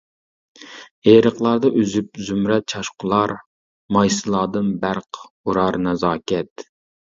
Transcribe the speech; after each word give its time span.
ئېرىقلاردا 1.11 1.71
ئۈزۈپ 1.81 2.21
زۇمرەت 2.29 2.65
چاچقۇلار، 2.73 3.35
مايسىلاردىن 3.99 4.75
بەرق 4.87 5.23
ئۇرار 5.31 5.81
نازاكەت. 5.87 6.69